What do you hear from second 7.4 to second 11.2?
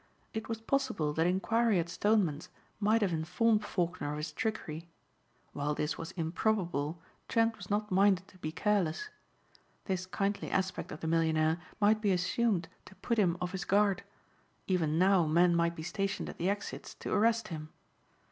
was not minded to be careless. This kindly aspect of the